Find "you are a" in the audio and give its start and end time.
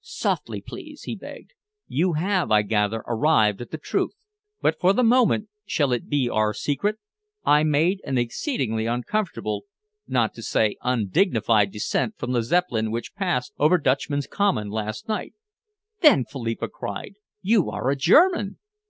17.42-17.94